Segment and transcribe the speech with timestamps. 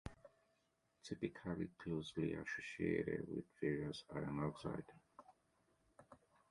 [1.03, 4.89] Typically closely associated with various iron oxides.